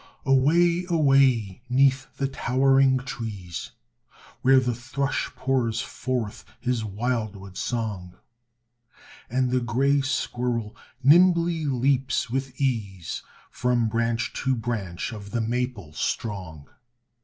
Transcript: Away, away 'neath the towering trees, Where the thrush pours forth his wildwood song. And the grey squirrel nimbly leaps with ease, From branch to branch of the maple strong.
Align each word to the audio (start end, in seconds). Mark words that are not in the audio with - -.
Away, 0.25 0.83
away 0.89 1.61
'neath 1.69 2.07
the 2.17 2.27
towering 2.27 2.97
trees, 3.01 3.69
Where 4.41 4.59
the 4.59 4.73
thrush 4.73 5.29
pours 5.35 5.79
forth 5.81 6.43
his 6.59 6.83
wildwood 6.83 7.55
song. 7.55 8.15
And 9.29 9.51
the 9.51 9.59
grey 9.59 10.01
squirrel 10.01 10.75
nimbly 11.03 11.65
leaps 11.65 12.31
with 12.31 12.59
ease, 12.59 13.21
From 13.51 13.89
branch 13.89 14.33
to 14.41 14.55
branch 14.55 15.13
of 15.13 15.29
the 15.29 15.41
maple 15.41 15.93
strong. 15.93 16.67